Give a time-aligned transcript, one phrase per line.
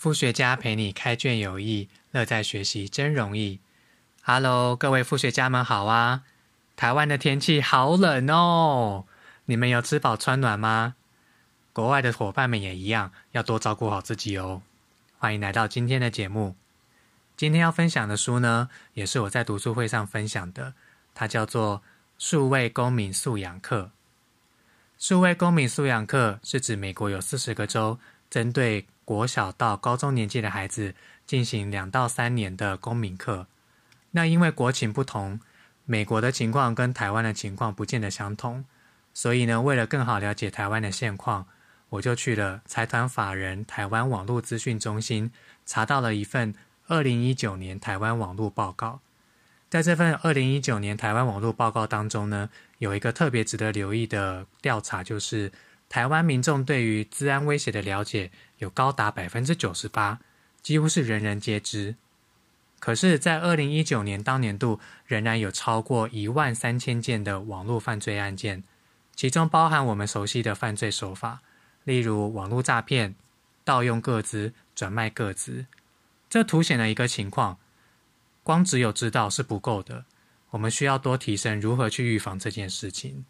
[0.00, 3.60] 副学家陪你开卷有益，乐在学习真容易。
[4.22, 6.22] Hello，各位副学家们好啊！
[6.74, 9.04] 台湾的天气好冷哦，
[9.44, 10.94] 你们有吃饱穿暖吗？
[11.74, 14.62] 国外的伙伴们也一样，要多照顾好自己哦。
[15.18, 16.56] 欢迎来到今天的节目。
[17.36, 20.72] 今天要分享的书呢，也是我在读书会上分享的，
[21.14, 21.80] 它叫做
[22.16, 23.82] 《数位公民素养课》。
[24.98, 27.98] 数位公民素养课是指美国有四十个州，
[28.30, 30.94] 针对国小到高中年纪的孩子
[31.26, 33.48] 进行两到三年的公民课。
[34.12, 35.40] 那因为国情不同，
[35.84, 38.64] 美国的情况跟台湾的情况不见得相同，
[39.12, 41.48] 所以呢，为了更好了解台湾的现况，
[41.88, 45.32] 我就去了财团法人台湾网络资讯中心，
[45.66, 46.54] 查到了一份
[46.86, 49.00] 二零一九年台湾网络报告。
[49.68, 52.48] 在这份二零一九年台湾网络报告当中呢，
[52.78, 55.50] 有一个特别值得留意的调查，就是
[55.88, 58.30] 台湾民众对于治安威胁的了解。
[58.60, 60.20] 有高达百分之九十八，
[60.62, 61.96] 几乎是人人皆知。
[62.78, 68.62] 可是，在二零一九年当年度，仍然有超过一万三千件的网络犯罪案件，
[69.14, 71.40] 其中包含我们熟悉的犯罪手法，
[71.84, 73.14] 例如网络诈骗、
[73.64, 75.66] 盗用个资、转卖个资。
[76.28, 77.58] 这凸显了一个情况：
[78.42, 80.04] 光只有知道是不够的，
[80.50, 83.24] 我们需要多提升如何去预防这件事情。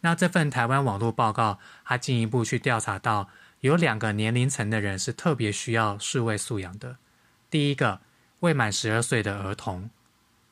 [0.00, 3.28] 那这份台湾网络报告，它进一步去调查到。
[3.60, 6.96] 有两个年龄层的人是特别需要数位素养的。
[7.50, 8.00] 第一个，
[8.40, 9.88] 未满十二岁的儿童；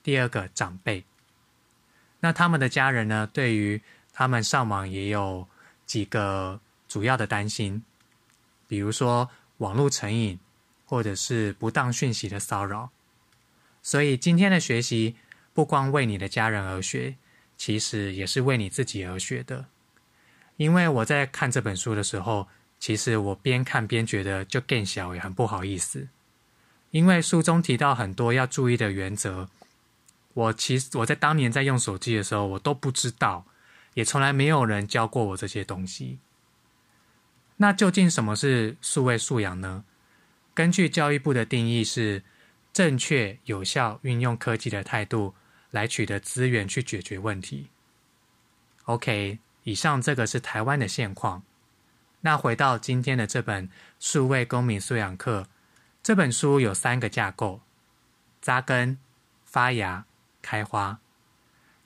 [0.02, 1.04] 第二个，长辈。
[2.18, 3.28] 那他们的家人呢？
[3.32, 3.80] 对于
[4.12, 5.46] 他们上网也有
[5.84, 7.84] 几个主要的担心，
[8.66, 10.40] 比如说网络成瘾，
[10.84, 12.90] 或者是不当讯息的骚扰。
[13.82, 15.14] 所以今天的学习
[15.54, 17.14] 不光为你的家人而学，
[17.56, 19.66] 其实也是为你自己而学的。
[20.56, 22.48] 因为我在看这本书的时候。
[22.78, 26.08] 其实我边看边觉得就更小也很不好意思，
[26.90, 29.48] 因为书中提到很多要注意的原则，
[30.34, 33.44] 我其实我在当年在用手机的时候我都不知道，
[33.94, 36.18] 也从来没有人教过我这些东西。
[37.56, 39.84] 那究竟什么是数位素养呢？
[40.54, 42.22] 根据教育部的定义是
[42.72, 45.34] 正确有效运用科技的态度
[45.70, 47.68] 来取得资源去解决问题。
[48.84, 51.42] OK，以上这个是台湾的现况。
[52.22, 53.68] 那回到今天的这本
[54.00, 55.42] 《数位公民素养课》，
[56.02, 57.60] 这本书有三个架构：
[58.40, 58.98] 扎根、
[59.44, 60.04] 发芽、
[60.42, 60.98] 开花。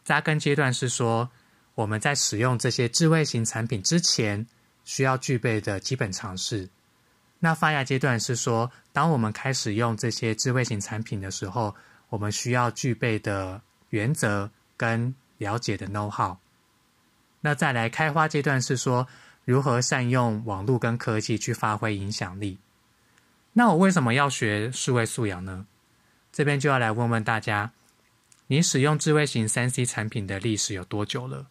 [0.02, 1.30] 扎根阶段是说
[1.74, 4.46] 我们在使用这些智慧型产品之前
[4.84, 6.70] 需要具备的基本常识。
[7.40, 11.74] 那发芽阶段是说，当我们开始用这些智慧型产品的时候，
[12.08, 13.60] 我们需要具备的
[13.90, 16.38] 原则跟了解的 know how。
[17.42, 19.06] 那再来开花阶段是说。
[19.50, 22.58] 如何善用网络跟科技去发挥影响力？
[23.54, 25.66] 那我为什么要学数位素养呢？
[26.30, 27.72] 这边就要来问问大家：
[28.46, 31.48] 你使用智慧型三 C 产品的历史有多久了？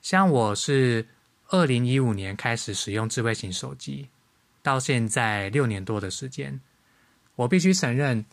[0.00, 1.06] 像我是
[1.48, 4.08] 二零一五年开始使用智慧型手机，
[4.62, 6.58] 到现在六年多的时间。
[7.34, 8.24] 我必须承认，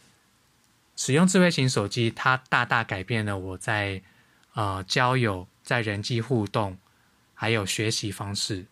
[0.95, 4.01] 使用智慧型手机，它大大改变了我在
[4.53, 6.77] 呃交友、在人际互动。
[7.39, 8.65] 还有学习方式。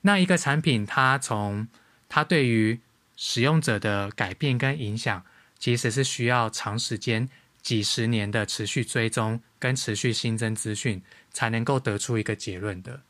[0.00, 1.68] 那一个产品，它从
[2.08, 2.80] 它对于
[3.16, 5.24] 使用者的改变跟影响，
[5.56, 7.28] 其实是需要长时间、
[7.62, 11.00] 几十年的持续追踪跟持续新增资讯，
[11.32, 13.00] 才能够得出一个结论的。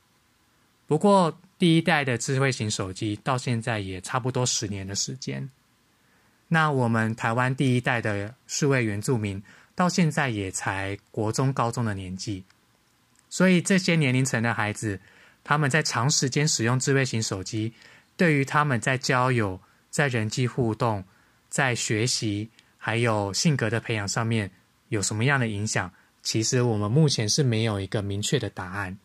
[0.87, 5.49] 不过，第一代的智慧型手机到现在也差不多十年的时间。
[6.49, 9.43] 那我们台湾第一代的数位原住民，
[9.75, 12.45] 到现在也才国中、高中的年纪。
[13.31, 15.00] 所以这些年龄层的孩子，
[15.44, 17.72] 他们在长时间使用智慧型手机，
[18.16, 21.05] 对于他们在交友、在人际互动、
[21.49, 24.50] 在学习，还有性格的培养上面，
[24.89, 25.91] 有什么样的影响？
[26.22, 28.99] 其实我们目前是没有一个明确的答案。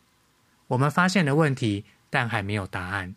[0.66, 3.14] 我们发现了问题，但还没有答案。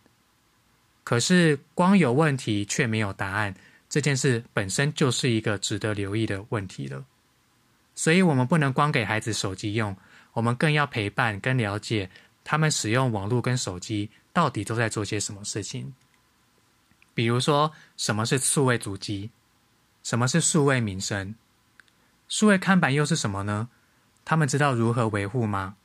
[1.03, 3.55] 可是光有问题却没有答案，
[3.89, 7.03] 这件事本身就是一个值得留意的问题了。
[7.95, 9.95] 所以，我们不能光给孩子手机用。
[10.37, 12.07] 我们更要陪伴跟了解
[12.43, 15.91] 他们使用网络跟手机到底都在做些什么事情。
[17.15, 19.31] 比如说，什么是数位足迹？
[20.03, 21.33] 什么是数位民生？
[22.27, 23.69] 数位看板又是什么呢？
[24.23, 25.75] 他们知道如何维护吗？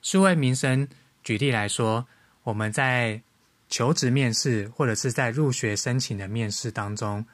[0.00, 0.86] 数位民生，
[1.24, 2.06] 举例来说，
[2.44, 3.20] 我们在
[3.68, 7.26] 求职面试或者是在入学申请的面试当中，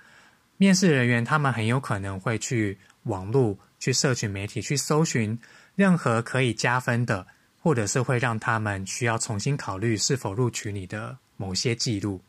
[0.57, 5.39] 面试人员他们很有可能会去网络、去社群媒体去搜寻。
[5.77, 7.25] 任何可以加分的，
[7.63, 12.21] 或者是会让他们需要重新考虑是否录取你的某些记录，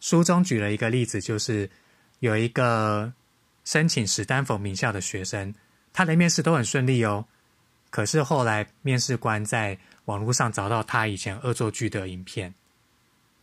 [0.00, 1.70] 书中举了一个例子，就是
[2.18, 3.10] 有一个
[3.64, 5.54] 申请史丹佛名校的学生，
[5.92, 7.24] 他的面试都很顺利哦。
[7.90, 12.52] 可是后来面试官在网络上找到他以前恶作剧的影片，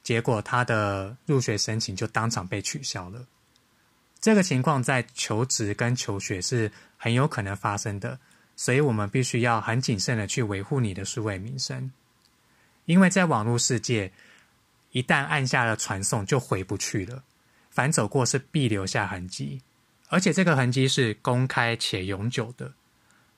[0.03, 3.25] 结果他的入学申请就当场被取消了。
[4.19, 8.19] 这个情况在求职跟求学是很有可能发生的，
[8.56, 11.92] 所以我们必须要很谨慎的去维护你的数位名声，
[12.86, 14.12] 因为在网络世界，
[14.92, 17.24] 一旦按下了传送就回不去了，
[17.69, 19.62] 反走过是必留下痕迹，
[20.07, 22.72] 而且这个痕迹是公开且永久的。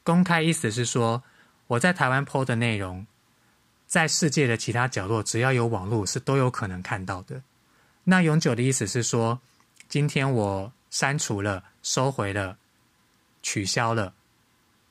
[0.03, 1.23] 公开意思是说，
[1.67, 3.05] 我在台湾 PO 的内容，
[3.87, 7.41] 在世界的其他角落，只要有网络是都有可能看到的。
[8.03, 9.41] 那永久的意思是说，
[9.89, 12.57] 今天我删除了、收回了、
[13.41, 14.13] 取消了，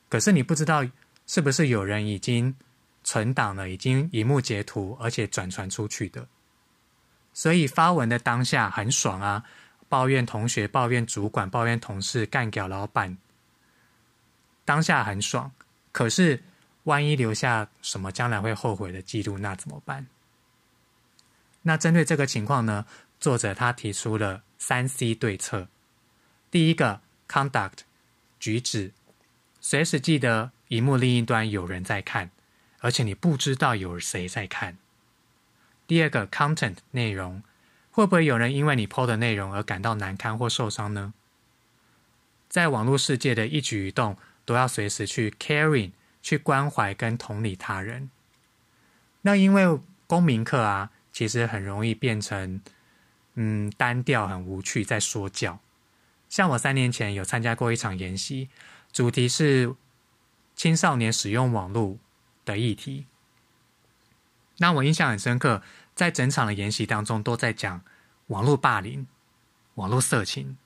[0.09, 0.85] 可是你不知道
[1.25, 2.55] 是不是有人已经
[3.03, 6.27] 存档了，已经荧幕截图，而且转传出去的。
[7.33, 9.43] 所以发文的当下很爽啊，
[9.89, 13.17] 抱怨同学、抱怨主管、抱怨同事、干掉老板。
[14.65, 15.51] 当下很爽，
[15.91, 16.41] 可是
[16.83, 20.05] 万一留下什么将来会后悔的记录，那怎么办？
[21.61, 22.85] 那针对这个情况呢？
[23.19, 25.67] 作者他提出了三 C 对策。
[26.51, 27.79] 第一个，conduct
[28.39, 28.93] 举止，
[29.69, 32.31] 随时记得荧幕另一端有人在看，
[32.79, 34.77] 而且你不知道有谁在看。
[35.85, 37.43] 第二个，content 内容，
[37.91, 41.13] 会不会有人因为你 PO 的内容而感到难堪或受伤呢？
[42.47, 44.17] 在网络世界的一举一动。
[44.45, 45.91] 都要随时去 caring，
[46.23, 48.09] 去关怀跟同理他人。
[49.23, 49.77] 那因为
[50.07, 52.61] 公民课啊，其实很容易变成
[53.33, 55.59] 嗯单调、很无趣，在说教。
[56.29, 58.47] 像我三年前有参加过一场研习，
[58.91, 59.75] 主题是
[60.55, 61.97] 青少年使用网络
[62.45, 63.05] 的议题。
[64.57, 65.61] 那我印象很深刻，
[65.93, 67.81] 在整场的研习当中，都在讲
[68.27, 69.07] 网络霸凌、
[69.75, 70.57] 网络色情，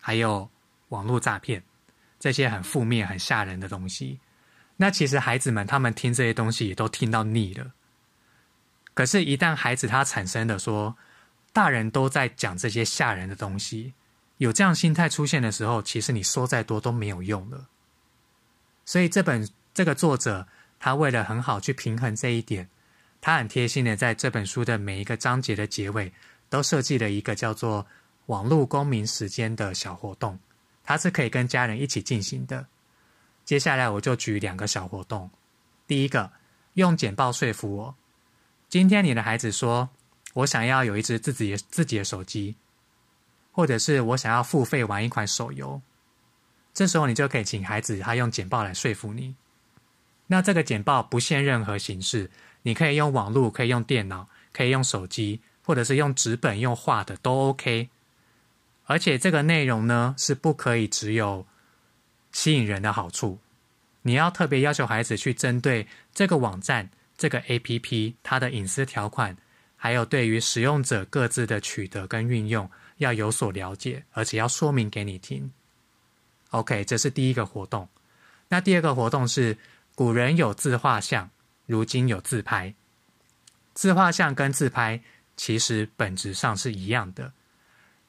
[0.00, 0.50] 还有
[0.88, 1.62] 网络诈骗。
[2.18, 4.20] 这些很负面、很吓人的东西，
[4.76, 7.72] 那其实孩子们他们听这些东西也都听到腻了。
[8.94, 10.96] 可是，一旦孩子他产生的说，
[11.52, 13.94] 大人都在讲这些吓人的东西，
[14.42, 17.68] 有这样心态出现的时候，其实你说再多都没有用了。
[18.84, 20.48] 所以，这本这个作者
[20.80, 22.68] 他为了很好去平衡这一点，
[23.20, 26.12] 他很贴心的在这本书的每一个章节的结尾，
[26.48, 27.86] 都设计了一个叫做
[28.26, 30.36] “网络公民时间”的小活动。
[30.82, 32.66] 它是可以跟家人一起进行的。
[33.44, 35.30] 接下来我就举两个小活动。
[35.86, 36.32] 第一个，
[36.74, 37.94] 用简报说服我。
[38.68, 39.90] 今天你的孩子说
[40.34, 42.56] ：“我想要有一只自己自己的手机，
[43.52, 45.80] 或者是我想要付费玩一款手游。”
[46.74, 49.36] 这时候你就可以请孩子他用简报来说服你。
[50.26, 52.30] 那这个简报不限任何形式，
[52.62, 57.90] 你可以用网络，可以用电脑，可以用手机，或者是用纸本用画的都 OK。
[58.86, 61.46] 而且这个内容呢，是不可以只有
[62.32, 63.38] 吸引人的好处，
[64.02, 66.88] 你要特别要求孩子去针对这个网站、
[67.18, 69.36] 这个 APP 它的隐私条款，
[69.76, 75.50] 还有对于使用者各自的取得跟运用要有所了解，而且要说明给你听。
[76.50, 77.88] OK，这是第一个活动。
[78.48, 79.56] 那第二个活动是
[79.94, 81.30] 古人有自画像，
[81.66, 82.74] 如今有自拍。
[83.74, 85.02] 自画像跟自拍
[85.36, 87.32] 其实本质上是一样的。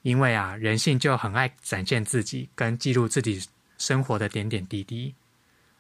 [0.02, 3.42] 因为啊，人性就很爱展现自己跟记录自己
[3.78, 5.16] 生活的点点滴滴。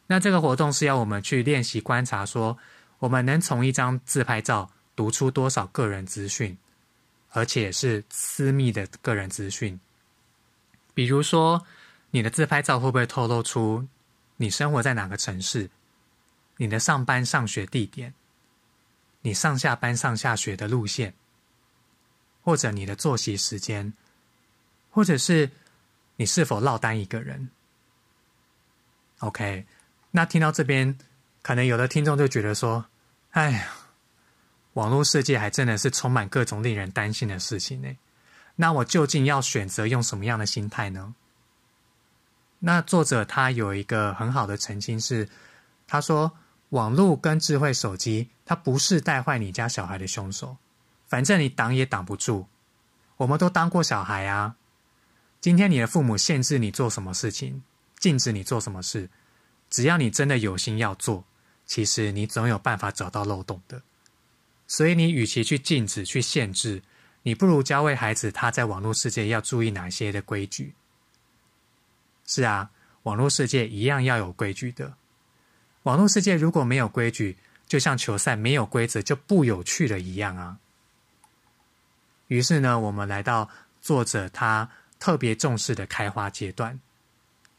[0.07, 2.57] 那这个活动是要我们去练习观察，说
[2.99, 6.57] 我们能从一张自拍照读出多少个人资讯，
[7.33, 9.79] 而且是私密的个人资讯。
[10.93, 11.65] 比如说，
[12.11, 13.85] 你的自拍照会不会透露出
[14.37, 15.69] 你生活在哪个城市，
[16.57, 18.13] 你的上班上学地点，
[19.21, 21.13] 你上下班上下学的路线，
[22.43, 23.91] 或者你的作息时间？
[24.91, 25.49] 或者是
[26.17, 27.49] 你是否落单一个人
[29.19, 29.65] ？OK，
[30.11, 30.95] 那听到这边，
[31.41, 32.85] 可能有的听众就觉得说
[33.31, 33.67] ：“哎呀，
[34.73, 37.89] 网络世界还真的是充满各种令人担心的事情呢。”
[38.55, 41.15] 那我究竟要选择用什么样的心态呢？
[42.59, 45.27] 那作者他有一个很好的澄清是，
[45.87, 46.31] 他说
[46.69, 50.57] ：“网络跟智慧手机，它不是带坏你家小孩的凶手，
[51.07, 52.47] 反正你挡也挡不住。
[53.17, 54.55] 我们都当过小孩啊。”
[55.41, 57.63] 今天你的父母限制你做什么事情，
[57.99, 59.09] 禁止你做什么事，
[59.69, 61.25] 只要你真的有心要做，
[61.65, 63.81] 其实你总有办法找到漏洞的。
[64.73, 66.81] 所以你与其去禁止、去限制，
[67.21, 70.73] 你不如教会孩子他在网络世界要注意哪些的规矩。
[72.25, 72.71] 是啊，
[73.03, 74.95] 网络世界一样要有规矩的。
[75.83, 77.37] 网络世界如果没有规矩，
[77.67, 80.57] 就像球赛没有规则就不有趣了一样啊。
[82.27, 83.47] 于是呢，我们来到
[83.79, 86.79] 作者他特别重视的开花阶段。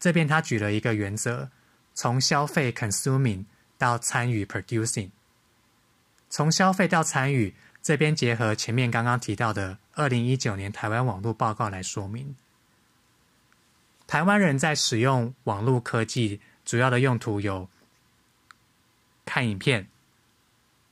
[0.01, 1.49] 这边他举了一个原则：
[1.95, 3.45] 从消费 （consuming）
[3.79, 5.11] 到参与 （producing）。
[6.35, 12.35] 从消费到参与，这边结合前面刚刚提到的二零一九年台湾网络报告来说明，
[14.09, 17.69] 台湾人在使用网络科技主要的用途有
[19.25, 19.87] 看影片、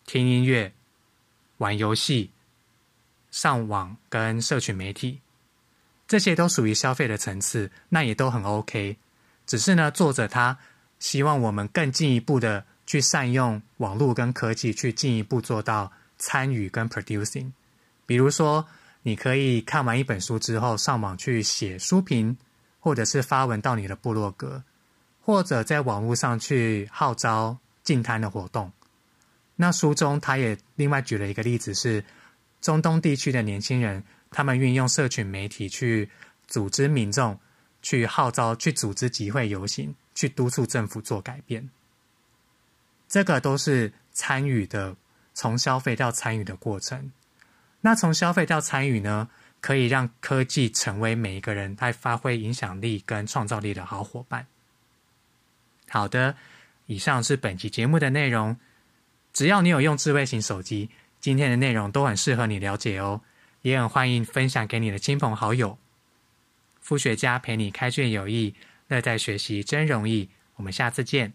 [0.06, 0.72] 听音乐、
[1.56, 2.30] 玩游戏、
[3.32, 5.20] 上网跟社群媒体，
[6.06, 8.96] 这些都属于消费的层次，那也都很 OK。
[9.44, 10.56] 只是呢，作者他
[11.00, 12.64] 希望我们更进一步的。
[12.92, 17.50] 去善用网络跟科技，去进一步做到参与跟 producing。
[18.04, 18.66] 比如说，
[19.02, 22.36] 你可以看完一本书之后，上网去写书评，
[22.80, 24.62] 或者是发文到你的部落格，
[25.22, 28.70] 或者在网络上去号召进摊的活动。
[29.56, 32.04] 那书中他也另外举了一个例子，是
[32.60, 36.10] 中东地区的年轻人，他们运用社群媒体去
[36.46, 37.40] 组织民众，
[37.80, 41.70] 去号召、去组织集会游行，去督促政府做改变。
[43.12, 44.96] 这个都是参与的，
[45.34, 47.12] 从消费到参与的过程。
[47.82, 49.28] 那从消费到参与呢，
[49.60, 54.46] 可以让科技成为每一个人在发挥影响力跟创造力的好伙伴。
[55.90, 56.34] 好的，
[56.86, 58.56] 以上是本期节目的内容。
[59.34, 60.88] 只要你有用智慧型手机，
[61.20, 63.20] 今天的内容都很适合你了解哦，
[63.60, 65.76] 也很欢迎分享给你的亲朋好友。
[66.80, 68.54] 副学家陪你开卷有益，
[68.88, 70.30] 乐在学习真容易。
[70.54, 71.34] 我们下次见。